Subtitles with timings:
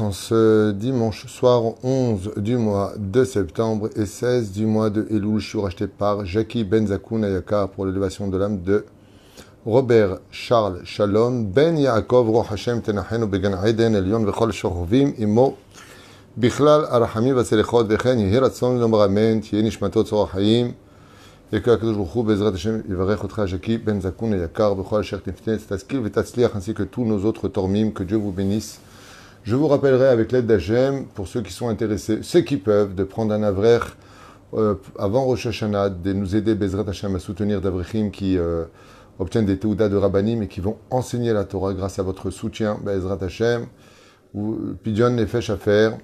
[0.00, 5.40] en ce dimanche soir 11 du mois de septembre et 16 du mois de Elul,
[5.40, 8.86] je suis racheté par Jackie Benzakoun Ayakar pour l'élévation de l'âme de
[9.66, 15.58] Robert Charles Shalom Ben Yaakov Roch Hashem Tenachenu Began Eden Elion Vechol Shorovim Imo
[16.34, 19.42] Bichlal Arachamim Vaselechot Vechen Yehi Ratzon Lomar Amen
[21.52, 21.70] et Ben
[26.74, 28.80] que tous nos autres Tormim, que Dieu vous bénisse.
[29.44, 33.04] Je vous rappellerai avec l'aide d'Hachem, pour ceux qui sont intéressés, ceux qui peuvent, de
[33.04, 33.78] prendre un avrer
[34.54, 38.64] euh, avant Rosh Hashanah, de nous aider, Bezrat Hashem, à soutenir d'Avrechim qui euh,
[39.20, 42.76] obtiennent des Teudas de Rabbanim et qui vont enseigner la Torah grâce à votre soutien,
[42.84, 43.66] Bezrat Hashem.
[44.82, 45.96] Pidjon Nefesh à faire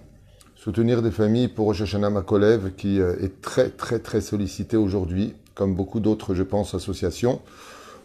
[0.63, 5.35] soutenir des familles pour Rosh Hashanah Makolev, qui euh, est très, très, très sollicité aujourd'hui,
[5.57, 7.41] comme beaucoup d'autres, je pense, associations.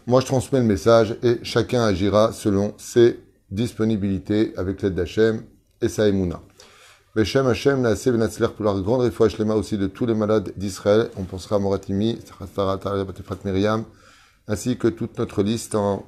[0.08, 3.20] Moi, je transmets le message et chacun agira selon ses
[3.52, 5.44] disponibilités avec l'aide d'Hachem
[5.82, 6.42] et sa émouna.
[7.16, 11.12] Beshem Hachem, Naaseh Benatzler, pour la grande réfoua Shlema aussi de tous les malades d'Israël.
[11.16, 12.18] On pensera à Moratimi,
[13.46, 13.84] Myriam,
[14.48, 16.08] ainsi que toute notre liste en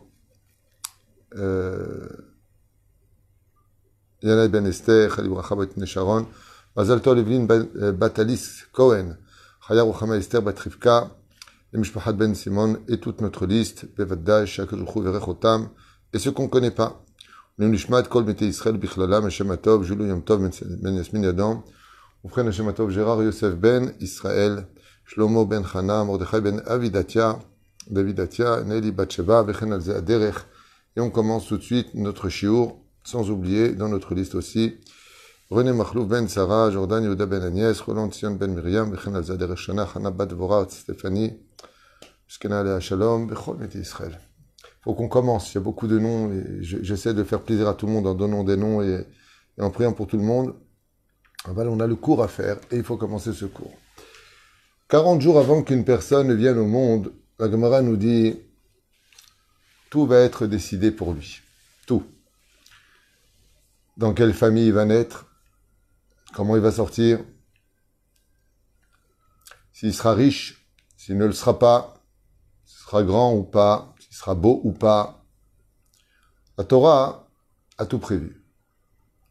[1.35, 2.07] euh,
[4.21, 6.27] Yana Ben Esther, Khalib Rachabot Sharon,
[6.75, 7.47] Mazal Tov Evelyn
[7.93, 9.17] Batalis Cohen,
[9.65, 11.09] Chaya Ruchama Esther Batrivka,
[11.71, 15.69] les Mishpachat Ben Simon et toute notre liste, Bevadai, Shakajuchu Verechotam,
[16.11, 17.01] et ceux qu'on ne connaît pas.
[17.59, 20.41] Nishmat Kol Mete Israël Bichlalam, Hashem Julu Yom Tov
[20.81, 21.63] Ben Yasmin Yadam,
[22.25, 24.67] Ufren Hashem Atov Gérard Yosef Ben Israël,
[25.05, 27.39] Shlomo Ben Chana, Mordechai Ben Avidatia,
[27.89, 30.35] Davidatia, Nelly Batsheva, Vechen Alze Aderech,
[30.97, 34.77] et on commence tout de suite notre shiur sans oublier dans notre liste aussi
[35.49, 39.87] René Machlouf Ben Sarah, Jordan Yehuda Ben Agnès, Roland Sion Ben Miriam, Bechen Alzader Shana,
[39.95, 41.39] Hana Bat Dvorah, Stéphanie,
[42.27, 44.19] Shkena Lea Shalom, Bechol Meti Israël.
[44.83, 47.73] faut qu'on commence, il y a beaucoup de noms, et j'essaie de faire plaisir à
[47.73, 49.07] tout le monde en donnant des noms et,
[49.59, 50.53] en priant pour tout le monde.
[51.45, 53.73] Voilà, on a le cours à faire et il faut commencer ce cours.
[54.89, 58.35] 40 jours avant qu'une personne vienne au monde, la Gemara nous dit
[59.89, 61.39] tout va être décidé pour lui.
[61.87, 62.03] Tout
[63.99, 65.25] dans quelle famille il va naître,
[66.33, 67.19] comment il va sortir,
[69.73, 70.65] s'il sera riche,
[70.95, 72.01] s'il ne le sera pas,
[72.63, 75.25] s'il sera grand ou pas, s'il sera beau ou pas.
[76.57, 77.29] La Torah
[77.77, 78.41] a tout prévu,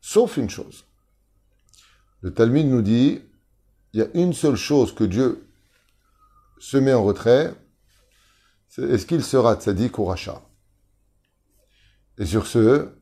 [0.03, 0.84] sauf une chose.
[2.21, 3.23] Le Talmud nous dit,
[3.95, 5.49] il y a une seule chose que Dieu
[6.59, 7.55] se met en retrait,
[8.69, 10.43] c'est est-ce qu'il sera tzaddik ou rachat?
[12.19, 12.97] Et sur ce,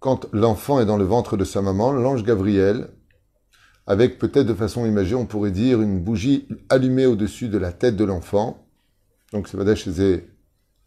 [0.00, 2.90] quand l'enfant est dans le ventre de sa maman, l'ange Gabriel,
[3.86, 7.96] avec peut-être de façon imagée, on pourrait dire une bougie allumée au-dessus de la tête
[7.96, 8.66] de l'enfant,
[9.32, 10.24] donc c'est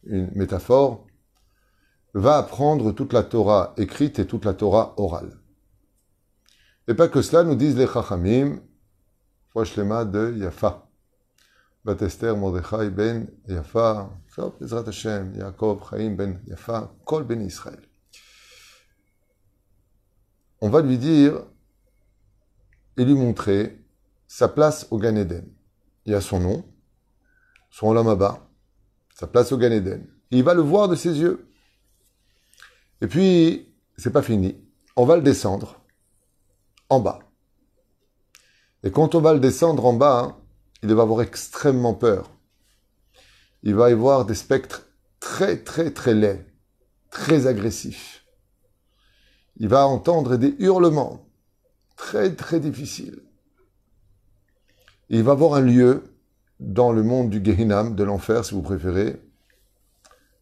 [0.05, 1.05] une métaphore,
[2.13, 5.37] va apprendre toute la Torah écrite et toute la Torah orale.
[6.87, 8.59] Et pas que cela, nous disent les Chachamim,
[9.55, 10.85] Lema de Yafa.
[11.85, 14.09] Batester Mordechai ben Yafa,
[14.87, 17.88] Hashem, Yaakov Chaim ben Yafa, Kol ben Israël
[20.61, 21.43] on va lui dire
[22.97, 23.79] et lui montrer
[24.27, 25.47] sa place au Gan Eden.
[26.05, 26.65] Il y a son nom,
[27.69, 28.49] son Olamaba,
[29.13, 30.07] sa place au Gan Eden.
[30.31, 31.47] il va le voir de ses yeux.
[33.01, 34.57] Et puis, c'est pas fini.
[34.95, 35.81] On va le descendre
[36.89, 37.19] en bas.
[38.83, 40.37] Et quand on va le descendre en bas,
[40.83, 42.31] il va avoir extrêmement peur.
[43.63, 44.87] Il va y voir des spectres
[45.19, 46.45] très, très, très laids,
[47.09, 48.19] très agressifs
[49.59, 51.25] il va entendre des hurlements
[51.95, 53.21] très très difficiles.
[55.09, 56.03] Il va voir un lieu
[56.59, 59.21] dans le monde du Gehinam, de l'enfer si vous préférez.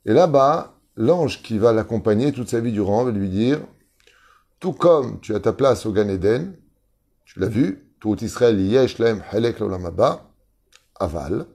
[0.06, 3.60] Et là-bas, l'ange qui va l'accompagner toute sa vie durant va lui dire,
[4.60, 6.56] tout comme tu as ta place au Gan Eden,
[7.26, 9.62] tu l'as vu, tout Israël yesh halek
[11.00, 11.46] aval,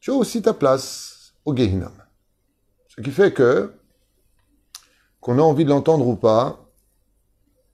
[0.00, 1.92] tu as aussi ta place au Gehinam.
[2.88, 3.72] Ce qui fait que,
[5.20, 6.63] qu'on a envie de l'entendre ou pas,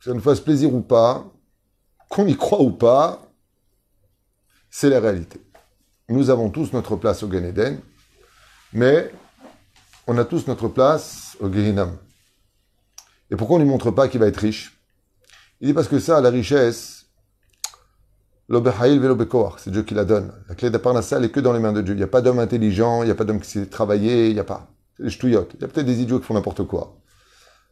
[0.00, 1.24] que ça nous fasse plaisir ou pas,
[2.08, 3.30] qu'on y croit ou pas,
[4.70, 5.40] c'est la réalité.
[6.08, 7.80] Nous avons tous notre place au Gan Eden,
[8.72, 9.12] mais
[10.06, 11.96] on a tous notre place au Gehinam.
[13.30, 14.76] Et pourquoi on ne lui montre pas qu'il va être riche?
[15.60, 17.06] Il dit parce que ça, la richesse,
[18.48, 20.32] c'est Dieu qui la donne.
[20.48, 21.94] La clé d'Aparnassa, elle est que dans les mains de Dieu.
[21.94, 24.34] Il n'y a pas d'homme intelligent, il n'y a pas d'homme qui sait travailler, il
[24.34, 24.68] n'y a pas.
[24.96, 25.52] C'est des ch'touillottes.
[25.54, 26.96] Il y a peut-être des idiots qui font n'importe quoi.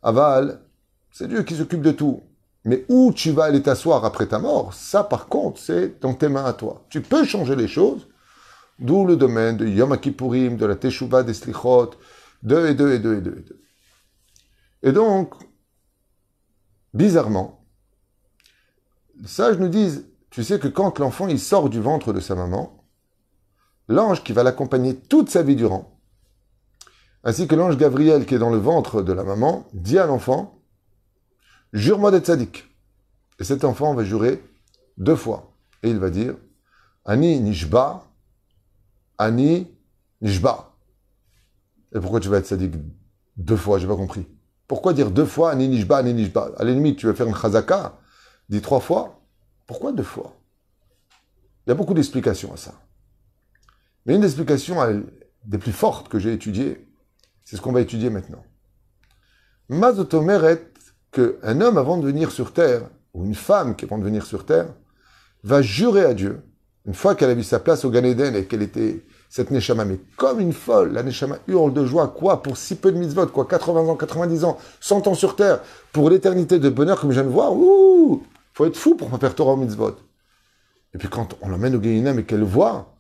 [0.03, 0.61] Aval,
[1.11, 2.23] c'est Dieu qui s'occupe de tout.
[2.65, 6.29] Mais où tu vas aller t'asseoir après ta mort, ça par contre, c'est dans tes
[6.29, 6.85] mains à toi.
[6.91, 8.09] Tu peux changer les choses,
[8.79, 11.93] d'où le domaine de Yom Kippourim, de la Teshuvah des Slichot,
[12.43, 13.61] de et de et de et de et de.
[14.83, 15.35] Et donc,
[16.95, 17.65] bizarrement,
[19.21, 22.35] les sages nous disent, tu sais que quand l'enfant il sort du ventre de sa
[22.35, 22.85] maman,
[23.89, 25.99] l'ange qui va l'accompagner toute sa vie durant,
[27.25, 30.58] ainsi que l'ange Gabriel qui est dans le ventre de la maman, dit à l'enfant,
[31.73, 32.65] jure-moi d'être sadique.
[33.39, 34.43] Et cet enfant va jurer
[34.97, 35.53] deux fois.
[35.83, 36.35] Et il va dire,
[37.05, 38.05] Ani Nishba,
[39.17, 39.69] Ani
[40.21, 40.75] Nishba.
[41.95, 42.75] Et pourquoi tu vas être sadique
[43.37, 43.79] deux fois?
[43.79, 44.27] J'ai pas compris.
[44.67, 46.53] Pourquoi dire deux fois Ani Nishba, Ani Nishba?
[46.59, 47.99] À limite, tu vas faire une chazaka,
[48.49, 49.21] dis trois fois.
[49.67, 50.35] Pourquoi deux fois?
[51.67, 52.75] Il y a beaucoup d'explications à ça.
[54.05, 54.77] Mais une explication
[55.45, 56.87] des plus fortes que j'ai étudiées,
[57.45, 58.45] c'est ce qu'on va étudier maintenant.
[59.69, 60.68] Mazotomeret,
[61.13, 62.83] qu'un homme avant de venir sur terre,
[63.15, 64.67] ou une femme qui avant de venir sur terre,
[65.45, 66.43] va jurer à Dieu,
[66.87, 69.85] une fois qu'elle a vu sa place au Gan Eden et qu'elle était cette Neshama,
[69.85, 73.27] mais comme une folle, la Neshama hurle de joie, quoi, pour si peu de mitzvot,
[73.27, 75.61] quoi, 80 ans, 90 ans, 100 ans sur terre,
[75.93, 78.23] pour l'éternité de bonheur, comme je viens de voir, ouh,
[78.55, 79.97] faut être fou pour pas faire Torah au mitzvot.
[80.95, 82.95] Et puis quand on l'emmène au Gehinnom et qu'elle voit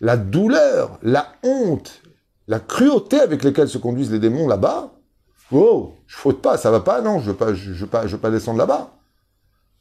[0.00, 2.02] la douleur, la honte,
[2.46, 4.92] la cruauté avec lesquelles se conduisent les démons là-bas,
[5.52, 8.16] oh, je faute pas, ça va pas, non, je veux pas, je, veux pas, je
[8.16, 8.94] veux pas descendre là-bas.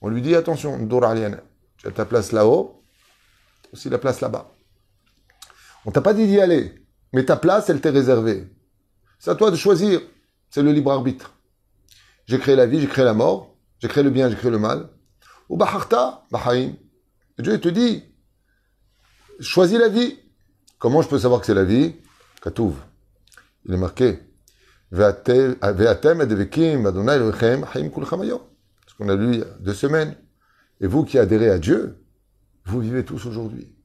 [0.01, 1.41] On lui dit attention, Doralienne,
[1.77, 2.83] tu as ta place là-haut,
[3.73, 4.51] aussi la place là-bas.
[5.85, 8.47] On t'a pas dit d'y aller, mais ta place, elle t'est réservée.
[9.19, 10.01] C'est à toi de choisir.
[10.49, 11.33] C'est le libre arbitre.
[12.25, 14.59] J'ai créé la vie, j'ai créé la mort, j'ai créé le bien, j'ai créé le
[14.59, 14.89] mal.
[15.49, 16.73] Ou baharta, bahaim.
[17.39, 18.03] Dieu te dit,
[19.39, 20.19] choisis la vie.
[20.77, 21.95] Comment je peux savoir que c'est la vie?
[22.41, 22.75] Katouv.
[23.65, 24.19] Il est marqué.
[24.91, 25.13] Ce
[28.97, 30.15] qu'on a lu il y a deux semaines.
[30.81, 32.03] Et vous qui adhérez à Dieu,
[32.65, 33.75] vous vivez tous aujourd'hui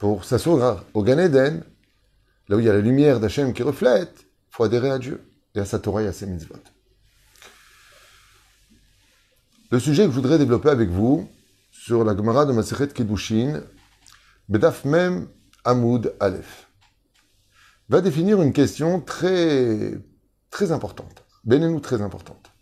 [0.00, 1.62] pour s'asseoir au Gan Eden,
[2.48, 5.22] là où il y a la lumière d'Hachem qui reflète, il faut adhérer à Dieu
[5.54, 6.56] et à sa Torah et à ses mitzvot.
[9.70, 11.28] Le sujet que je voudrais développer avec vous
[11.70, 13.62] sur la Gemara de Masechet Kiddushin,
[14.48, 15.28] Bedaf Mem
[15.64, 16.69] Amoud Aleph,
[17.90, 19.98] va définir une question très,
[20.48, 22.52] très importante, bénénou très importante.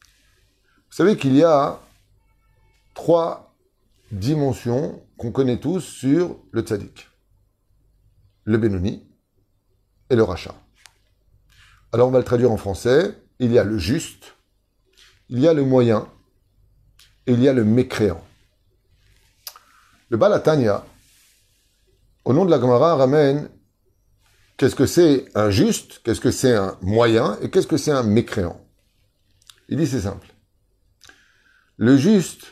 [0.00, 1.80] Vous savez qu'il y a
[2.94, 3.52] trois
[4.12, 7.08] dimensions qu'on connaît tous sur le tzaddik.
[8.44, 9.04] Le Benoni
[10.08, 10.54] et le rachat.
[11.92, 13.18] Alors on va le traduire en français.
[13.40, 14.36] Il y a le juste,
[15.28, 16.08] il y a le moyen
[17.26, 18.24] et il y a le mécréant.
[20.10, 20.84] Le Balatania,
[22.24, 23.48] au nom de la Gemara, ramène
[24.60, 28.02] qu'est-ce que c'est un juste, qu'est-ce que c'est un moyen et qu'est-ce que c'est un
[28.02, 28.60] mécréant?
[29.70, 30.34] Il dit c'est simple.
[31.78, 32.44] Le juste,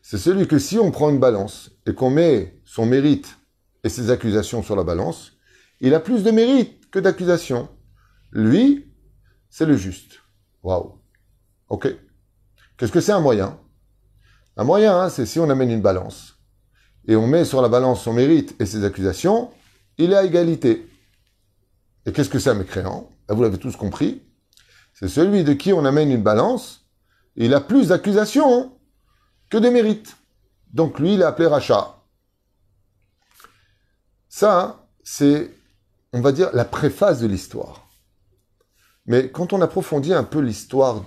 [0.00, 3.36] c'est celui que si on prend une balance et qu'on met son mérite
[3.84, 5.32] et ses accusations sur la balance,
[5.82, 7.68] il a plus de mérite que d'accusations.
[8.32, 8.90] Lui,
[9.50, 10.20] c'est le juste.
[10.62, 11.02] Waouh.
[11.68, 11.94] Ok.
[12.78, 13.60] Qu'est-ce que c'est un moyen?
[14.56, 16.38] Un moyen, hein, c'est si on amène une balance
[17.06, 19.50] et on met sur la balance son mérite et ses accusations,
[19.98, 20.89] il est à égalité.
[22.06, 24.22] Et qu'est-ce que c'est un mécréant Vous l'avez tous compris.
[24.94, 26.86] C'est celui de qui on amène une balance,
[27.36, 28.72] il a plus d'accusations
[29.48, 30.16] que de mérite.
[30.72, 31.96] Donc lui, il est appelé rachat.
[34.28, 35.50] Ça, c'est,
[36.12, 37.88] on va dire, la préface de l'histoire.
[39.06, 41.04] Mais quand on approfondit un peu l'histoire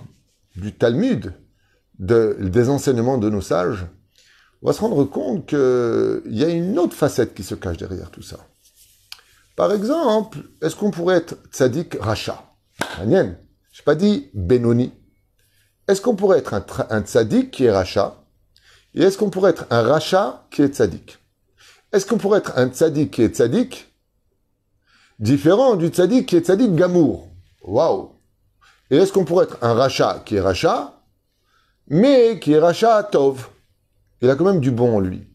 [0.56, 1.32] du Talmud,
[1.98, 3.86] des enseignements de nos sages,
[4.62, 8.10] on va se rendre compte qu'il y a une autre facette qui se cache derrière
[8.10, 8.38] tout ça.
[9.56, 12.42] Par exemple, est-ce qu'on pourrait être tzaddik rachat
[12.98, 13.36] Je n'ai
[13.84, 14.92] pas dit Benoni.
[15.86, 18.24] Est-ce qu'on pourrait être un, un tzaddik qui est rachat
[18.94, 21.18] et est-ce qu'on pourrait être un rachat qui est tzaddik
[21.92, 23.92] Est-ce qu'on pourrait être un tzaddik qui est tzaddik
[25.18, 27.28] différent du tzaddik qui est tzaddik gamour.
[27.62, 28.12] Waouh.
[28.90, 31.02] Et est-ce qu'on pourrait être un rachat qui est rachat,
[31.88, 33.48] mais qui est rachat tov?
[34.20, 35.26] Il a quand même du bon en lui.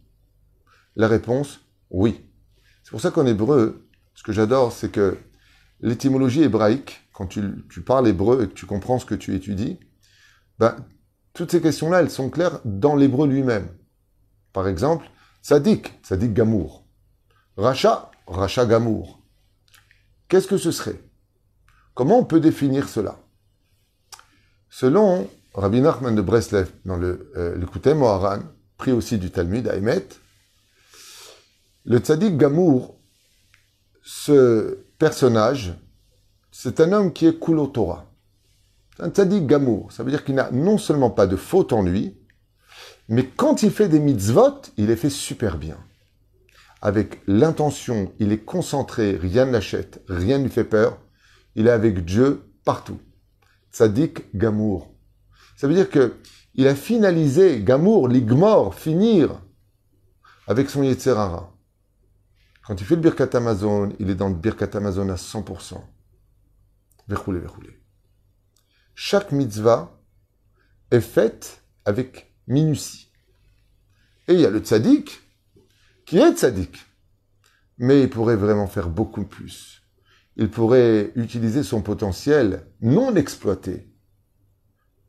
[0.96, 1.60] La réponse,
[1.90, 2.22] oui.
[2.84, 3.89] C'est pour ça qu'en hébreu,
[4.20, 5.18] ce que j'adore, c'est que
[5.80, 7.42] l'étymologie hébraïque, quand tu,
[7.86, 9.80] parles hébreu et que tu comprends ce que tu étudies,
[10.58, 10.76] ben,
[11.32, 13.70] toutes ces questions-là, elles sont claires dans l'hébreu lui-même.
[14.52, 15.10] Par exemple,
[15.42, 16.86] Sadik, Sadik Gamour.
[17.56, 19.22] Racha, Racha Gamour.
[20.28, 21.02] Qu'est-ce que ce serait?
[21.94, 23.18] Comment on peut définir cela?
[24.70, 28.40] Selon Rabbi Nachman de Breslev, dans le euh, Moharan,
[28.78, 29.78] pris aussi du Talmud à
[31.86, 32.99] le Tzadik Gamour,
[34.02, 35.74] ce personnage,
[36.52, 38.10] c'est un homme qui est Kulo Torah
[39.00, 39.92] un tzaddik gamour.
[39.92, 42.18] Ça veut dire qu'il n'a non seulement pas de faute en lui,
[43.08, 45.78] mais quand il fait des mitzvot, il les fait super bien.
[46.82, 50.98] Avec l'intention, il est concentré, rien ne l'achète, rien ne lui fait peur.
[51.56, 53.00] Il est avec Dieu partout.
[53.74, 54.94] Tzadik Gamour.
[55.58, 56.16] Ça veut dire que
[56.56, 59.42] il a finalisé Gamour, l'Igmor, finir
[60.48, 61.54] avec son Yetzerara.
[62.70, 65.82] Quand il fait le Birkat Amazon, il est dans le Birkat Amazon à 100%.
[67.08, 67.82] Verroulé, verroulé.
[68.94, 70.00] Chaque mitzvah
[70.92, 73.12] est faite avec minutie.
[74.28, 75.20] Et il y a le tzaddik
[76.06, 76.78] qui est tzaddik.
[77.80, 79.82] Mais il pourrait vraiment faire beaucoup plus.
[80.36, 83.92] Il pourrait utiliser son potentiel non exploité,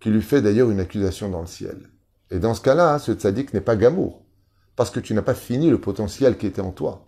[0.00, 1.90] qui lui fait d'ailleurs une accusation dans le ciel.
[2.30, 4.24] Et dans ce cas-là, ce tzaddik n'est pas gamour,
[4.76, 7.04] parce que tu n'as pas fini le potentiel qui était en toi.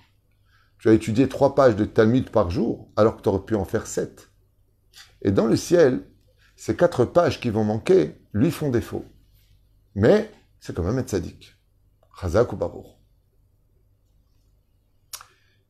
[0.83, 3.65] Tu as étudié trois pages de Talmud par jour, alors que tu aurais pu en
[3.65, 4.33] faire sept.
[5.23, 6.03] Et dans le ciel,
[6.57, 9.05] ces quatre pages qui vont manquer lui font défaut.
[9.95, 11.57] Mais c'est quand même un tzaddik.
[12.21, 12.99] Chazak ou Babour.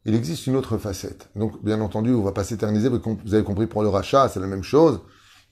[0.07, 1.29] Il existe une autre facette.
[1.37, 4.41] Donc, bien entendu, on ne va pas s'éterniser, vous avez compris pour le rachat, c'est
[4.41, 5.03] la même chose.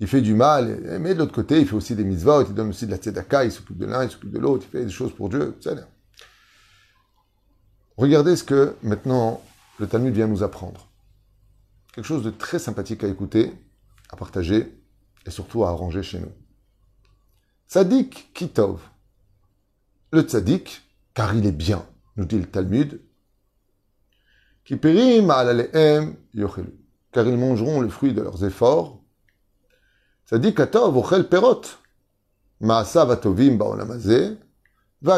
[0.01, 2.71] Il fait du mal, mais de l'autre côté, il fait aussi des mitzvot, il donne
[2.71, 4.91] aussi de la tzedaka, il s'occupe de l'un, il s'occupe de l'autre, il fait des
[4.91, 5.55] choses pour Dieu.
[7.99, 9.43] Regardez ce que maintenant
[9.81, 10.91] le Talmud vient nous apprendre.
[11.95, 13.51] Quelque chose de très sympathique à écouter,
[14.11, 14.79] à partager
[15.25, 16.33] et surtout à arranger chez nous.
[17.67, 18.81] Tzadik kitov.
[20.13, 20.83] Le tzadik,
[21.15, 23.01] car il est bien, nous dit le Talmud,
[24.71, 26.75] alalehem yochelu.
[27.11, 29.01] Car ils mangeront le fruit de leurs efforts.
[30.27, 31.63] Tzadik atov ochel perot.
[32.61, 34.37] Maasav atovim baolam hazeh,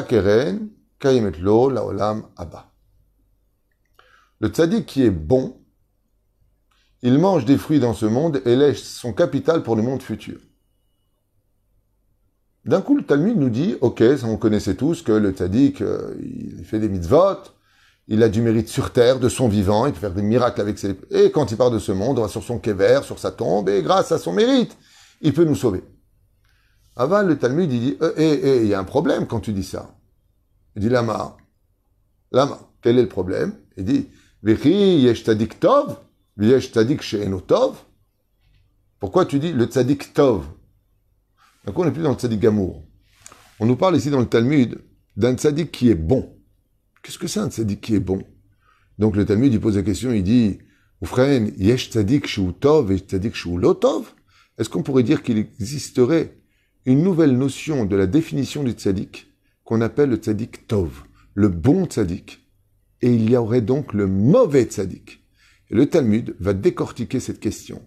[0.08, 2.71] keren kaimet lo laolam abba.
[4.42, 5.56] Le tzaddik qui est bon,
[7.00, 10.40] il mange des fruits dans ce monde et laisse son capital pour le monde futur.
[12.64, 16.64] D'un coup, le Talmud nous dit, ok, on connaissait tous que le tzaddik, euh, il
[16.64, 17.38] fait des mitzvot,
[18.08, 20.76] il a du mérite sur terre, de son vivant, il peut faire des miracles avec
[20.76, 20.98] ses...
[21.10, 23.68] Et quand il part de ce monde, on va sur son kever, sur sa tombe,
[23.68, 24.76] et grâce à son mérite,
[25.20, 25.84] il peut nous sauver.
[26.96, 29.52] Avant, le Talmud, il dit, eh, eh, eh, il y a un problème quand tu
[29.52, 29.94] dis ça.
[30.74, 31.36] Il dit, lama,
[32.32, 33.54] lama, quel est le problème?
[33.76, 34.08] Il dit,
[38.98, 40.46] Pourquoi tu dis le tzadik tov?
[41.64, 42.84] Donc on n'est plus dans le tzadik gamour.
[43.60, 44.82] On nous parle ici dans le Talmud
[45.16, 46.36] d'un tzadik qui est bon.
[47.02, 48.24] Qu'est-ce que c'est un tzadik qui est bon?
[48.98, 50.58] Donc le Talmud, il pose la question, il dit,
[51.00, 54.12] Oufren, yesh tzadik shu tov tzadik shu lotov
[54.58, 56.36] Est-ce qu'on pourrait dire qu'il existerait
[56.84, 59.28] une nouvelle notion de la définition du tzadik
[59.62, 62.41] qu'on appelle le tzadik tov, le bon tzadik?
[63.02, 65.22] Et il y aurait donc le mauvais tzaddik.
[65.70, 67.82] Et le Talmud va décortiquer cette question,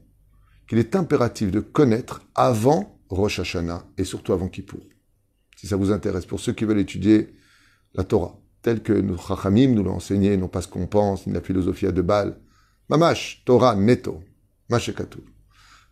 [0.68, 4.82] qu'il est impératif de connaître avant Rosh Hashanah et surtout avant Kippour.
[5.56, 7.34] Si ça vous intéresse, pour ceux qui veulent étudier
[7.94, 11.34] la Torah, telle que nos Chachamim nous l'ont enseigné, non pas ce qu'on pense, ni
[11.34, 12.38] la philosophie à deux balles.
[12.90, 14.22] Mamash, Torah, neto,
[14.70, 15.20] mashekatu.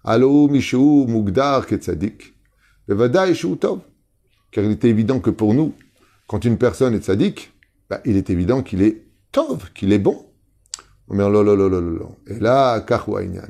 [0.03, 0.77] Alo mishu
[1.07, 2.33] mugdar ketzadik,
[2.87, 3.81] bevadai tov.
[4.51, 5.73] Car il est évident que pour nous,
[6.27, 7.53] quand une personne est tzaddik,
[7.89, 9.02] bah, il est évident qu'il est
[9.33, 10.25] tov, qu'il est bon.
[11.11, 13.49] Et là, kachouaïnyan.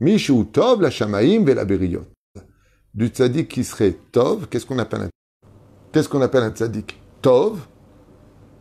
[0.00, 2.04] Mishu tov la shamaim ve la beriyot.
[2.94, 5.08] Du tzaddik qui serait tov, qu'est-ce qu'on appelle un
[5.92, 7.60] Qu'est-ce qu'on appelle un tzaddik Tov?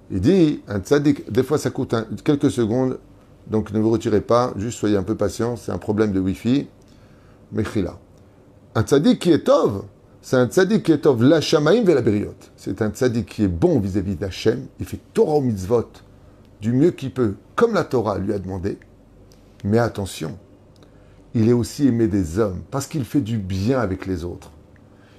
[0.09, 1.93] Il dit, un tzaddik, des fois ça coûte
[2.23, 2.99] quelques secondes,
[3.47, 6.67] donc ne vous retirez pas, juste soyez un peu patient, c'est un problème de wifi.
[7.51, 7.97] Mechila.
[8.75, 9.83] Un tzaddik qui est tov,
[10.21, 12.35] c'est un tzaddik qui est tov la shamaim ve la beriyot.
[12.55, 15.91] C'est un tzaddik qui est bon vis-à-vis d'Hachem, il fait Torah au mitzvot,
[16.61, 18.77] du mieux qu'il peut, comme la Torah lui a demandé.
[19.63, 20.37] Mais attention,
[21.33, 24.51] il est aussi aimé des hommes parce qu'il fait du bien avec les autres.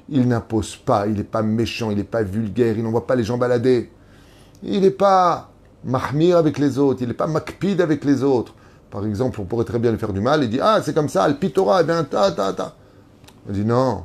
[0.09, 3.25] Il n'impose pas, il n'est pas méchant, il n'est pas vulgaire, il n'envoie pas les
[3.25, 3.91] gens balader.
[4.63, 5.51] Il n'est pas
[5.85, 8.55] mahmir avec les autres, il n'est pas makpid avec les autres.
[8.91, 11.11] Par exemple, on pourrait très bien lui faire du mal et dire Ah, c'est comme
[11.11, 12.75] ça, le pitora, eh bien, ta, ta, ta.
[13.49, 14.05] On dit Non,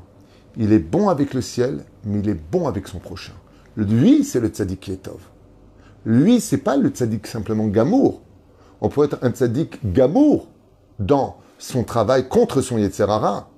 [0.58, 3.34] il est bon avec le ciel, mais il est bon avec son prochain.
[3.78, 4.92] Lui, c'est le tzaddik.
[6.06, 8.22] Lui, c'est pas le tzaddik simplement gamour.
[8.82, 10.50] On pourrait être un tzaddik gamour
[11.00, 13.50] dans son travail contre son Yetzerara,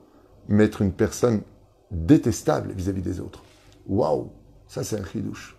[0.47, 1.41] mais être une personne
[1.89, 3.43] détestable vis-à-vis des autres.
[3.87, 4.31] Waouh,
[4.67, 5.57] ça c'est un chidouche.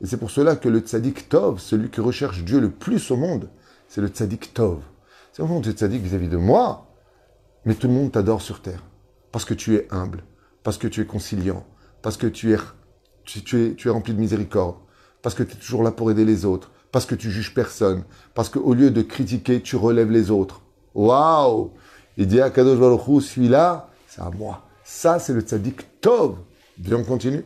[0.00, 3.16] Et c'est pour cela que le tzaddik tov, celui qui recherche Dieu le plus au
[3.16, 3.50] monde,
[3.88, 4.80] c'est le tzaddik tov.
[5.32, 6.86] C'est vraiment le tzaddik vis-à-vis de moi,
[7.64, 8.82] mais tout le monde t'adore sur terre.
[9.32, 10.24] Parce que tu es humble,
[10.62, 11.66] parce que tu es conciliant,
[12.00, 12.58] parce que tu es,
[13.24, 14.76] tu es, tu es rempli de miséricorde,
[15.22, 18.04] parce que tu es toujours là pour aider les autres, parce que tu juges personne,
[18.34, 20.62] parce qu'au lieu de critiquer, tu relèves les autres.
[20.94, 21.70] Waouh
[22.16, 24.64] Il dit à Kadosh Baruch celui-là, c'est à moi.
[24.84, 26.36] Ça, c'est le tzaddik Tov.
[26.78, 27.44] Viens, on continue.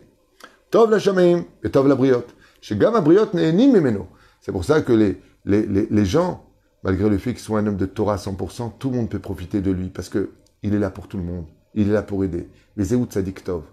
[0.71, 2.35] Tov la shamaim et Tov la briotte.
[2.61, 4.07] Chez Gama briotte n'est ni memeno.
[4.41, 6.45] C'est pour ça que les, les, les, les gens,
[6.85, 9.19] malgré le fait qu'ils soient un homme de Torah à 100%, tout le monde peut
[9.19, 10.31] profiter de lui parce que
[10.63, 11.47] il est là pour tout le monde.
[11.75, 12.49] il est là pour aider.
[12.77, 13.65] Vezeu tzadik tov?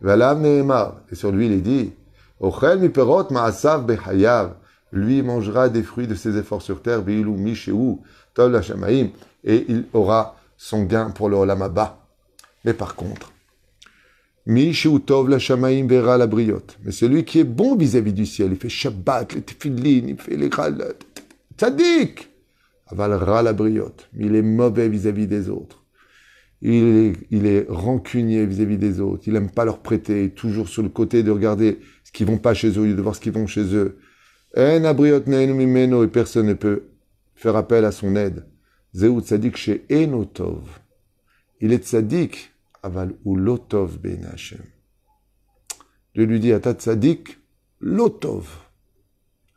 [0.00, 1.00] Valav ne'emar.
[1.10, 1.92] Et sur lui, il est dit,
[2.42, 4.56] Ochel mi perot ma'asav behayav.
[4.92, 7.02] Lui mangera des fruits de ses efforts sur terre,
[8.62, 9.08] shamaim.
[9.44, 12.06] Et il aura son gain pour le olam haba.
[12.64, 13.32] Mais par contre,
[14.44, 16.76] Misheu tov la shamaim verra la briotte.
[16.84, 20.36] Mais celui qui est bon vis-à-vis du ciel, il fait Shabbat, les tefillin, il fait
[20.36, 20.50] les
[21.56, 22.28] tzadik.
[22.88, 24.08] Aval ra la briotte.
[24.12, 25.82] Mais il est mauvais vis-à-vis des autres.
[26.60, 29.24] Il est, il est rancunier vis-à-vis des autres.
[29.26, 30.30] Il n'aime pas leur prêter.
[30.30, 31.78] Toujours sur le côté de regarder
[32.12, 33.98] ce qui vont pas chez eux, au lieu de voir ce qui vont chez eux.
[34.54, 36.90] En abriot et personne ne peut
[37.34, 38.46] faire appel à son aide.
[38.92, 40.80] Zéou tzadik chez Enotov.
[41.60, 42.52] Il est tzadik,
[42.82, 44.60] aval ou lotov ben Hashem.
[46.14, 47.38] Dieu lui dit, ta tzadik,
[47.80, 48.46] lotov.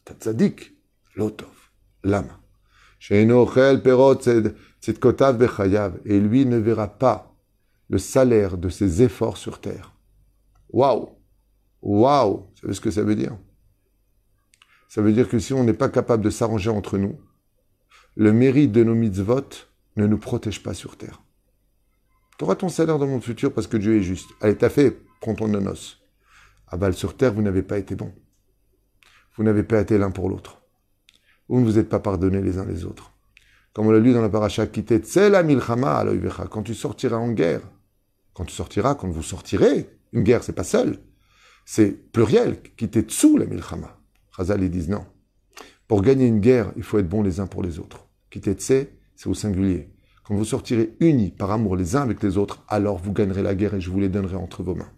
[0.06, 0.72] Ta tzadik,
[1.16, 1.50] lotov.
[2.06, 2.40] Lama.
[3.00, 4.22] Chez Enochel perot
[6.06, 7.36] et lui ne verra pas
[7.90, 9.94] le salaire de ses efforts sur terre.
[10.70, 11.15] Waouh
[11.86, 13.38] Waouh Vous savez ce que ça veut dire?
[14.90, 17.18] Ça veut dire que si on n'est pas capable de s'arranger entre nous,
[18.16, 19.50] le mérite de nos mitzvot
[19.96, 21.22] ne nous protège pas sur terre.
[22.38, 24.30] Tu auras ton salaire dans le monde futur parce que Dieu est juste.
[24.42, 26.02] Allez, t'as fait, prends ton nonos.
[26.68, 28.14] À Val sur terre, vous n'avez pas été bon.
[29.38, 30.62] Vous n'avez pas été l'un pour l'autre.
[31.48, 33.16] Vous ne vous êtes pas pardonnés les uns les autres
[33.76, 34.66] comme on l'a lu dans la paracha,
[35.30, 36.06] la milchama
[36.50, 37.60] quand tu sortiras en guerre,
[38.34, 40.98] quand tu sortiras, quand vous sortirez, une guerre, c'est pas seul,
[41.66, 44.00] c'est pluriel, tsu la milchama.
[44.38, 45.06] Chazal, ils disent non.
[45.88, 48.08] Pour gagner une guerre, il faut être bon les uns pour les autres.
[48.30, 49.90] Kitetse, c'est au singulier.
[50.24, 53.56] Quand vous sortirez unis par amour les uns avec les autres, alors vous gagnerez la
[53.56, 54.92] guerre et je vous les donnerai entre vos mains.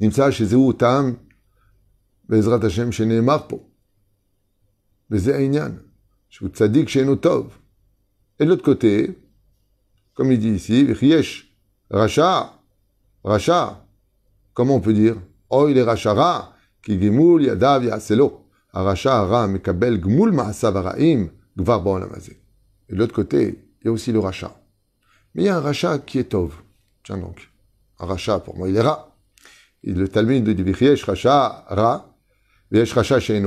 [0.00, 0.46] Nimsa, chez
[0.78, 1.16] Tam,
[2.28, 3.70] Bezrat Hashem, chez Neemarpo.
[5.10, 5.50] Bezé
[6.52, 7.58] Tzadik chez Tov.
[8.38, 9.18] Et de l'autre côté,
[10.14, 11.54] comme il dit ici, Riesh,
[11.90, 12.58] Racha,
[13.24, 13.86] Racha,
[14.54, 15.16] comment on peut dire?
[15.50, 16.98] Rachara, qui Et
[22.92, 24.56] de l'autre côté, il y a aussi le Racha.
[25.34, 26.54] Mais il y a un Racha qui est Tov.
[27.04, 27.50] Tiens donc,
[27.98, 29.16] un Racha, pour moi, il est Ra.
[29.82, 32.14] Et le Talmud dit Riesh Racha, Ra,
[32.70, 33.40] Riesh Racha chez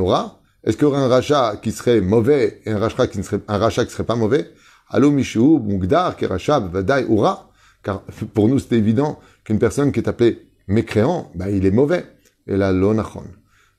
[0.63, 3.41] est-ce qu'il y aurait un rachat qui serait mauvais et un rachat qui ne serait,
[3.47, 4.53] rachat pas mauvais?
[4.87, 7.49] Allo Mishu, Mugdar, Kerachab, Vadai, Ura.
[7.83, 8.01] Car
[8.33, 12.05] pour nous, c'est évident qu'une personne qui est appelée mécréant, bah, il est mauvais.
[12.47, 13.25] Et là, l'onachon.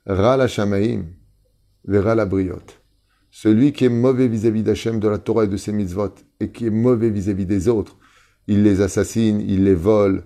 [0.06, 1.04] Ra la shamaim,
[1.86, 2.80] vera la briotte.
[3.30, 6.66] Celui qui est mauvais vis-à-vis d'Hachem, de la Torah et de ses mitzvot, et qui
[6.66, 7.96] est mauvais vis-à-vis des autres,
[8.46, 10.24] il les assassine, il les vole,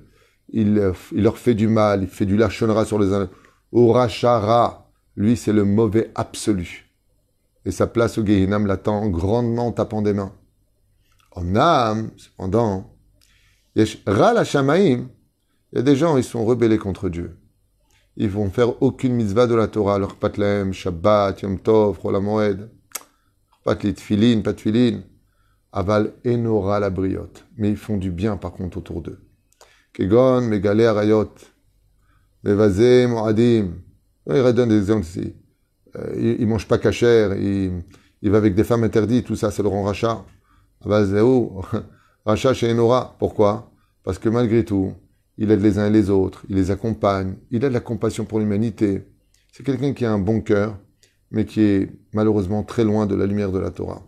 [0.50, 3.30] il, leur fait du mal, il fait du lachonra sur les uns.
[3.72, 6.90] Urachara, lui, c'est le mauvais absolu.
[7.64, 10.32] Et sa place au Gehinam l'attend grandement en tapant des mains.
[11.32, 12.94] En âme, cependant,
[14.06, 14.44] Ral
[15.72, 17.36] il y a des gens, ils sont rebellés contre Dieu.
[18.16, 22.70] Ils vont faire aucune mitzvah de la Torah, leur patlem, Shabbat, Yom Tov, Moed,
[23.64, 25.02] patlit filin, pas filin,
[25.72, 27.44] aval enora la briotte.
[27.56, 29.20] Mais ils font du bien par contre autour d'eux.
[29.92, 31.34] Kegon, Megale Arayot,
[32.44, 33.74] Mevazé, Moadim,
[34.26, 35.34] il redonne des exemples ici.
[35.96, 37.84] Euh, il, ne mange pas cachère, il,
[38.22, 40.24] il, va avec des femmes interdites, tout ça, c'est le rang rachat.
[42.24, 43.16] Rachat chez Enora.
[43.18, 43.72] Pourquoi?
[44.04, 44.94] Parce que malgré tout,
[45.38, 48.24] il aide les uns et les autres, il les accompagne, il a de la compassion
[48.24, 49.06] pour l'humanité.
[49.52, 50.76] C'est quelqu'un qui a un bon cœur,
[51.30, 54.02] mais qui est malheureusement très loin de la lumière de la Torah.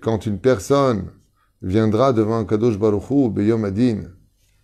[0.00, 1.10] Quand une personne
[1.62, 4.02] viendra devant Kadosh Baruch Hu, Beyom Adin,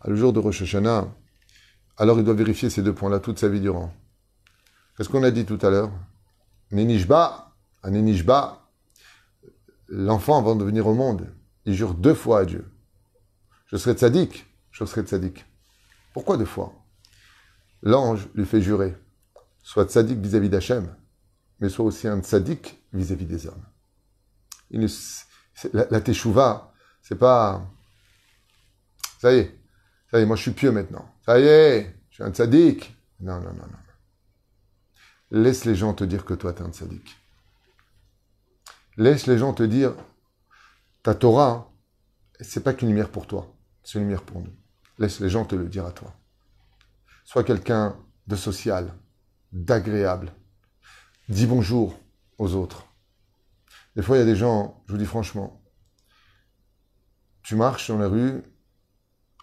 [0.06, 1.09] le jour de Rosh Hashanah,
[1.96, 3.92] alors il doit vérifier ces deux points-là toute sa vie durant.
[4.96, 5.92] Qu'est-ce qu'on a dit tout à l'heure?
[6.72, 8.68] Nénishba, un Nénishba,
[9.88, 11.26] l'enfant avant de venir au monde,
[11.70, 12.68] il jure deux fois à Dieu.
[13.66, 15.46] Je serai tzaddik, je serai tzaddik.
[16.12, 16.74] Pourquoi deux fois?
[17.83, 18.96] L'ange lui fait jurer,
[19.62, 20.92] soit tzaddik vis-à-vis d'Hachem,
[21.61, 23.64] mais soit aussi un tzaddik vis-à-vis des hommes.
[25.72, 27.64] la, la teshuva, c'est pas...
[29.20, 29.61] Ça y est,
[30.11, 31.09] ça y est, moi je suis pieux maintenant.
[31.24, 32.96] Ça y est, je suis un tzaddik.
[33.20, 33.78] Non, non, non, non.
[35.30, 37.16] Laisse les gens te dire que toi, tu es un tzaddik.
[38.96, 39.94] Laisse les gens te dire,
[41.03, 41.73] ta Torah,
[42.41, 44.53] c'est pas qu'une lumière pour toi, c'est une lumière pour nous.
[44.99, 46.13] Laisse les gens te le dire à toi.
[47.25, 48.95] Sois quelqu'un de social,
[49.53, 50.33] d'agréable.
[51.29, 51.99] Dis bonjour
[52.39, 52.87] aux autres.
[53.97, 55.63] Des fois, il y a des gens, je vous dis franchement,
[57.43, 58.43] tu marches dans la rue,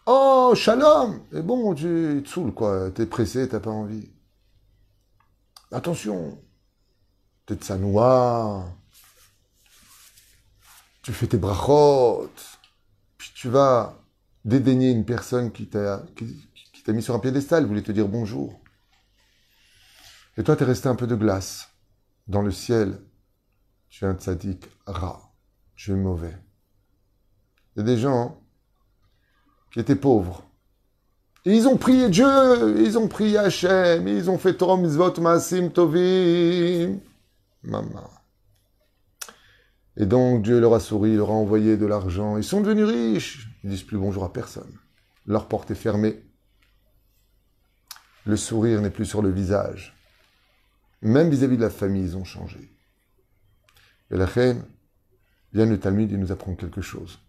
[0.10, 2.91] Oh, shalom Et bon, tu te saoules, quoi.
[2.91, 4.10] T'es pressé, t'as pas envie.
[5.70, 6.41] Attention
[7.46, 8.65] T'es de sa noix.
[11.08, 12.30] Tu fais tes brachot,
[13.17, 13.98] puis tu vas
[14.43, 16.04] dédaigner une personne qui t'a
[16.89, 18.60] mis sur un piédestal, voulait te dire bonjour.
[20.36, 21.70] Et toi, tu es resté un peu de glace.
[22.28, 23.00] Dans le ciel,
[23.88, 25.32] tu es un tzaddik rat,
[25.78, 26.36] tu es mauvais.
[27.74, 28.41] Il y a des gens
[29.72, 30.43] qui étaient pauvres.
[31.46, 37.00] Ils ont prié Dieu, ils ont prié Hachem, ils ont fait Torah Mitzvot Maasim Tovim.
[37.63, 38.10] Maman.
[39.97, 42.38] Et donc Dieu leur a souri, leur a envoyé de l'argent.
[42.38, 43.49] Ils sont devenus riches.
[43.63, 44.71] Ils disent plus bonjour à personne.
[45.25, 46.23] Leur porte est fermée.
[48.25, 49.97] Le sourire n'est plus sur le visage.
[51.01, 52.71] Même vis-à-vis de la famille, ils ont changé.
[54.12, 54.63] Et la reine,
[55.53, 57.19] vient le Talmud, il nous apprend quelque chose.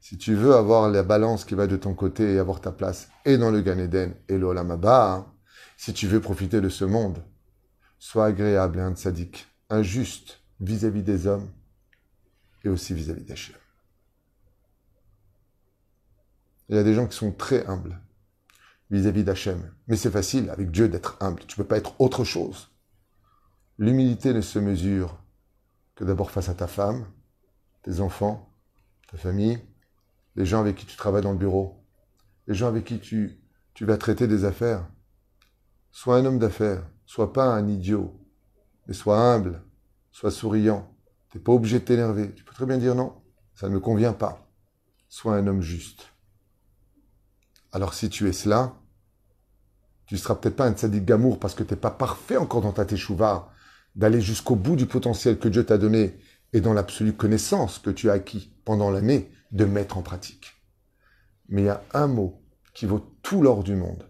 [0.00, 3.08] Si tu veux avoir la balance qui va de ton côté et avoir ta place
[3.24, 5.26] et dans le Gan Eden et le hein,
[5.76, 7.22] si tu veux profiter de ce monde,
[7.98, 11.48] sois agréable et un tzaddik, injuste vis-à-vis des hommes
[12.70, 13.56] aussi vis-à-vis d'Hachem.
[16.68, 17.98] Il y a des gens qui sont très humbles
[18.90, 19.72] vis-à-vis d'Hachem.
[19.86, 21.40] Mais c'est facile avec Dieu d'être humble.
[21.46, 22.70] Tu ne peux pas être autre chose.
[23.78, 25.18] L'humilité ne se mesure
[25.94, 27.06] que d'abord face à ta femme,
[27.82, 28.52] tes enfants,
[29.10, 29.58] ta famille,
[30.36, 31.82] les gens avec qui tu travailles dans le bureau,
[32.46, 33.40] les gens avec qui tu,
[33.74, 34.86] tu vas traiter des affaires.
[35.90, 38.14] Sois un homme d'affaires, sois pas un idiot,
[38.86, 39.62] mais sois humble,
[40.10, 40.92] sois souriant.
[41.30, 42.32] Tu n'es pas obligé de t'énerver.
[42.34, 43.14] Tu peux très bien dire non,
[43.54, 44.48] ça ne me convient pas.
[45.08, 46.12] Sois un homme juste.
[47.72, 48.74] Alors si tu es cela,
[50.06, 52.62] tu ne seras peut-être pas un tzaddik gamour parce que tu n'es pas parfait encore
[52.62, 53.52] dans ta teshuva,
[53.94, 56.18] d'aller jusqu'au bout du potentiel que Dieu t'a donné
[56.54, 60.54] et dans l'absolue connaissance que tu as acquis pendant l'année de mettre en pratique.
[61.48, 62.42] Mais il y a un mot
[62.74, 64.08] qui vaut tout l'or du monde.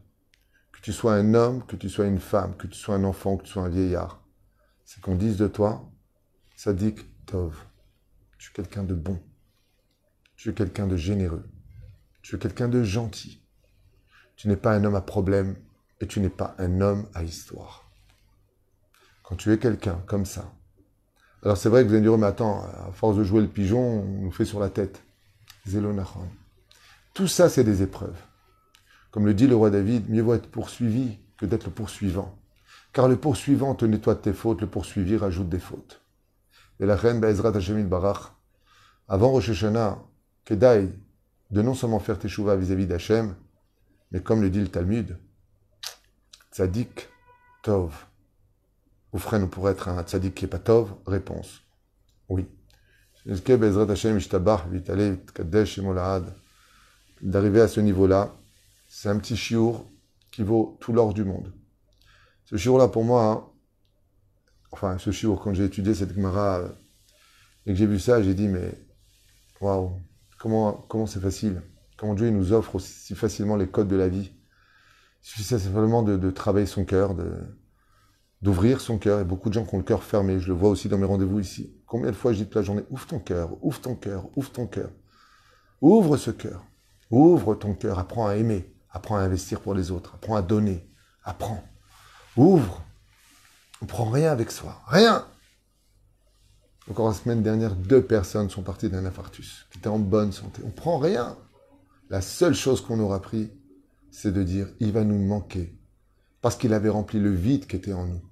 [0.72, 3.36] Que tu sois un homme, que tu sois une femme, que tu sois un enfant,
[3.36, 4.22] que tu sois un vieillard.
[4.84, 5.90] C'est qu'on dise de toi,
[6.58, 7.54] Sadik Tov.
[8.36, 9.22] Tu es quelqu'un de bon.
[10.34, 11.48] Tu es quelqu'un de généreux.
[12.20, 13.40] Tu es quelqu'un de gentil.
[14.34, 15.54] Tu n'es pas un homme à problème
[16.00, 17.88] et tu n'es pas un homme à histoire.
[19.22, 20.52] Quand tu es quelqu'un comme ça,
[21.44, 24.02] alors c'est vrai que vous allez dire, mais attends, à force de jouer le pigeon,
[24.02, 25.00] on nous fait sur la tête.
[25.64, 26.26] Zélonachon.
[27.14, 28.20] Tout ça, c'est des épreuves.
[29.12, 32.36] Comme le dit le roi David, mieux vaut être poursuivi que d'être le poursuivant.
[32.92, 36.02] Car le poursuivant te nettoie de tes fautes, le poursuivi rajoute des fautes.
[36.80, 38.32] Et la reine Be'ezrat Hashem Barach,
[39.08, 39.98] avant Rosh Hashanah,
[40.44, 40.88] Kedai,
[41.50, 43.34] de non seulement faire tes vis-à-vis d'Hachem,
[44.10, 45.18] mais comme le dit le Talmud,
[46.52, 47.08] tzadik
[47.62, 47.94] tov.
[49.12, 51.62] Ou frère, nous pourrait être un tzadik qui n'est pas tov Réponse.
[52.28, 52.46] Oui.
[57.20, 58.34] D'arriver à ce niveau-là,
[58.86, 59.90] c'est un petit chiour
[60.30, 61.52] qui vaut tout l'or du monde.
[62.44, 63.44] Ce chiour-là, pour moi, hein,
[64.70, 66.68] enfin, ce chiour, quand j'ai étudié cette Gemara euh,
[67.66, 68.72] et que j'ai vu ça, j'ai dit, mais
[69.60, 69.92] waouh,
[70.38, 71.62] comment c'est facile?
[71.96, 74.30] Comment Dieu nous offre aussi facilement les codes de la vie?
[75.22, 77.16] Il suffit simplement de, de travailler son cœur,
[78.40, 79.20] d'ouvrir son cœur.
[79.20, 80.38] Et beaucoup de gens qui ont le cœur fermé.
[80.38, 81.76] Je le vois aussi dans mes rendez-vous ici.
[81.86, 84.50] Combien de fois je dis toute la journée, ouvre ton cœur, ouvre ton cœur, ouvre
[84.50, 84.90] ton cœur.
[85.80, 86.64] Ouvre ce cœur.
[87.10, 87.98] Ouvre ton cœur.
[87.98, 88.72] Apprends à aimer.
[88.90, 90.14] Apprends à investir pour les autres.
[90.14, 90.88] Apprends à donner.
[91.24, 91.62] Apprends.
[92.36, 92.84] Ouvre.
[93.82, 94.80] On prend rien avec soi.
[94.86, 95.26] Rien.
[96.90, 100.62] Encore la semaine dernière, deux personnes sont parties d'un infarctus, qui étaient en bonne santé.
[100.64, 101.36] On prend rien.
[102.08, 103.50] La seule chose qu'on aura pris,
[104.10, 105.78] c'est de dire, il va nous manquer,
[106.40, 108.22] parce qu'il avait rempli le vide qui était en nous.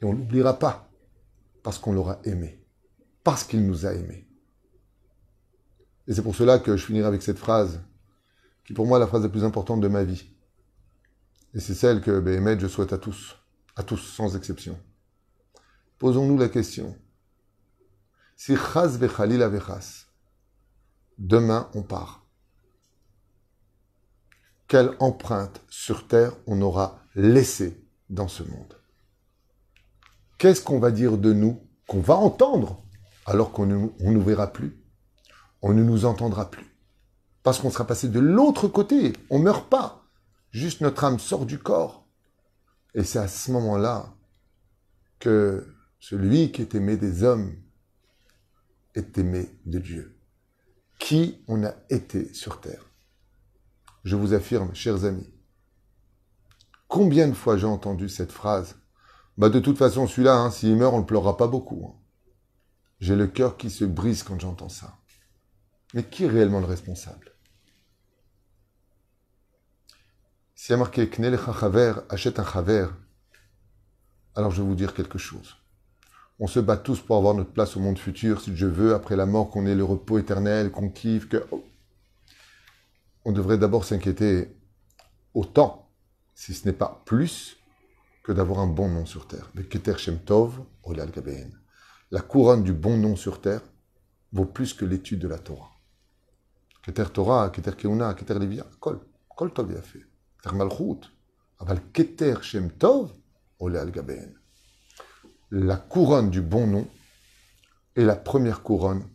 [0.00, 0.90] Et on ne l'oubliera pas,
[1.62, 2.64] parce qu'on l'aura aimé,
[3.22, 4.26] parce qu'il nous a aimés.
[6.08, 7.80] Et c'est pour cela que je finirai avec cette phrase,
[8.64, 10.24] qui pour moi est la phrase la plus importante de ma vie.
[11.54, 13.36] Et c'est celle que, Béhémet, je souhaite à tous,
[13.76, 14.78] à tous, sans exception.
[15.98, 16.96] Posons-nous la question.
[18.36, 20.06] Si chas vechalil avechas,
[21.18, 22.22] demain on part
[24.72, 28.80] quelle empreinte sur Terre on aura laissée dans ce monde?
[30.38, 32.82] Qu'est-ce qu'on va dire de nous qu'on va entendre
[33.26, 34.82] alors qu'on ne nous verra plus
[35.60, 36.74] On ne nous entendra plus?
[37.42, 39.12] Parce qu'on sera passé de l'autre côté.
[39.28, 40.06] On ne meurt pas.
[40.52, 42.01] Juste notre âme sort du corps.
[42.94, 44.14] Et c'est à ce moment-là
[45.18, 45.66] que
[45.98, 47.56] celui qui est aimé des hommes
[48.94, 50.18] est aimé de Dieu.
[50.98, 52.92] Qui on a été sur terre
[54.04, 55.32] je vous affirme, chers amis,
[56.88, 58.76] combien de fois j'ai entendu cette phrase?
[59.38, 61.86] Bah de toute façon, celui-là, hein, s'il meurt, on ne pleurera pas beaucoup.
[61.86, 61.98] Hein.
[63.00, 64.98] J'ai le cœur qui se brise quand j'entends ça.
[65.94, 67.31] Mais qui est réellement le responsable?
[70.62, 72.86] Si y a marqué Knel Chaver achète un Chaver,
[74.36, 75.56] alors je vais vous dire quelque chose.
[76.38, 79.16] On se bat tous pour avoir notre place au monde futur, si Dieu veut, après
[79.16, 81.44] la mort, qu'on ait le repos éternel, qu'on kiffe, que...
[81.50, 81.64] Oh.
[83.24, 84.56] On devrait d'abord s'inquiéter
[85.34, 85.90] autant,
[86.36, 87.56] si ce n'est pas plus,
[88.22, 89.50] que d'avoir un bon nom sur terre.
[89.68, 90.60] Keter Shem Tov,
[92.12, 93.62] La couronne du bon nom sur terre
[94.30, 95.72] vaut plus que l'étude de la Torah.
[96.84, 100.11] Keter Torah, Keter Keuna, Keter Levia, Kol, Kol Tov fait.
[105.52, 106.88] La couronne du bon nom
[107.94, 109.08] est la première couronne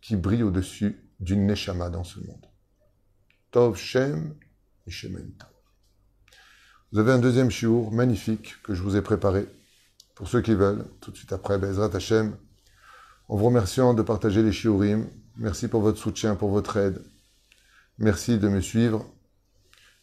[0.00, 2.46] qui brille au-dessus d'une Neshama dans ce monde.
[3.50, 4.36] Tov Shem.
[6.92, 9.46] Vous avez un deuxième shiur magnifique que je vous ai préparé
[10.14, 12.36] pour ceux qui veulent, tout de suite après, Bezrat Hashem,
[13.28, 15.08] en vous remerciant de partager les shiurim.
[15.36, 17.02] Merci pour votre soutien, pour votre aide.
[17.98, 19.04] Merci de me suivre.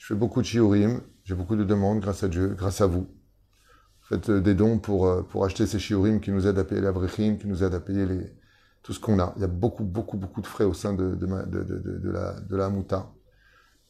[0.06, 3.08] Je fais beaucoup de shiurim, j'ai beaucoup de demandes grâce à Dieu, grâce à vous.
[4.04, 6.92] Faites des dons pour, euh, pour acheter ces shiurim qui nous aident à payer la
[6.92, 8.32] vrechim, qui nous aident à payer les,
[8.84, 9.34] tout ce qu'on a.
[9.36, 12.40] Il y a beaucoup, beaucoup, beaucoup de frais au sein de, de, de, de la,
[12.40, 13.12] de la Mouta.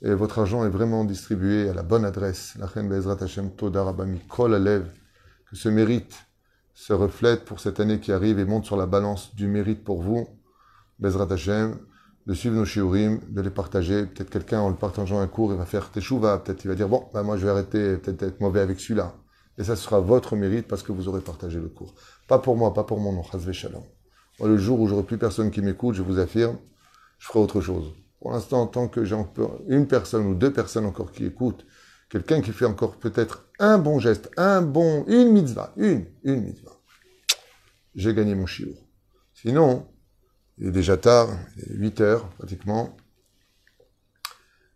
[0.02, 2.56] Et votre argent est vraiment distribué à la bonne adresse.
[2.60, 4.88] La reine Bezrat Hashem Toda Rabami Kol Alev.
[5.50, 6.16] Que ce mérite
[6.74, 10.02] se reflète pour cette année qui arrive et monte sur la balance du mérite pour
[10.02, 10.26] vous.
[10.98, 11.78] Bezrat Hashem.
[12.26, 14.06] De suivre nos shiurim, de les partager.
[14.06, 16.40] Peut-être quelqu'un, en le partageant un cours, il va faire teshuva.
[16.40, 19.16] Peut-être il va dire, bon, bah moi je vais arrêter, peut-être être mauvais avec celui-là.
[19.58, 21.94] Et ça sera votre mérite parce que vous aurez partagé le cours.
[22.28, 23.24] Pas pour moi, pas pour mon nom.
[23.24, 23.84] Shalom.
[24.40, 26.58] Moi, le jour où j'aurai plus personne qui m'écoute, je vous affirme,
[27.20, 27.94] je ferai autre chose.
[28.20, 29.16] Pour l'instant, tant que j'ai
[29.68, 31.66] une personne ou deux personnes encore qui écoutent,
[32.10, 36.72] quelqu'un qui fait encore peut-être un bon geste, un bon, une mitzvah, une, une mitzvah,
[37.94, 38.76] j'ai gagné mon chiour.
[39.34, 39.88] Sinon,
[40.58, 42.96] il est déjà tard, il est 8 heures pratiquement.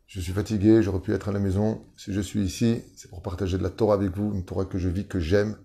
[0.08, 1.86] Je suis fatigué, j'aurais pu être à la maison.
[1.96, 4.80] Si je suis ici, c'est pour partager de la Torah avec vous, une Torah que
[4.80, 5.56] je vis, que j'aime.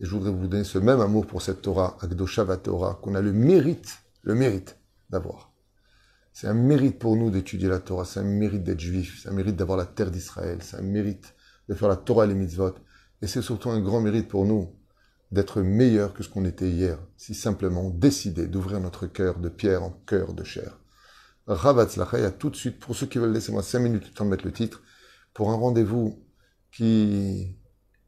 [0.00, 3.20] Et je voudrais vous donner ce même amour pour cette Torah, Akdosha Torah, qu'on a
[3.20, 5.52] le mérite, le mérite d'avoir.
[6.32, 9.32] C'est un mérite pour nous d'étudier la Torah, c'est un mérite d'être juif, c'est un
[9.32, 11.34] mérite d'avoir la terre d'Israël, c'est un mérite
[11.68, 12.74] de faire la Torah et les mitzvot.
[13.22, 14.74] Et c'est surtout un grand mérite pour nous
[15.34, 19.82] d'être meilleur que ce qu'on était hier, si simplement décider d'ouvrir notre cœur de pierre
[19.82, 20.78] en cœur de chair.
[21.46, 24.46] À tout de suite, pour ceux qui veulent, laissez-moi cinq minutes le temps de mettre
[24.46, 24.82] le titre,
[25.34, 26.24] pour un rendez-vous
[26.72, 27.58] qui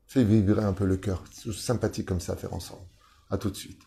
[0.07, 1.25] fait vibrer un peu le cœur.
[1.53, 2.87] Sympathique comme ça à faire ensemble.
[3.29, 3.83] À tout de suite.